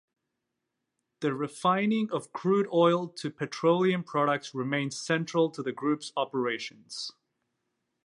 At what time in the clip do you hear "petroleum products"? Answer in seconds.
3.29-4.55